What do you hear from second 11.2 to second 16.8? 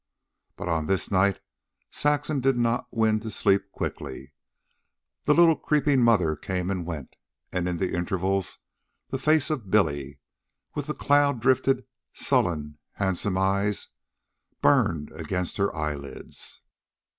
drifted, sullen, handsome eyes, burned against her eyelids.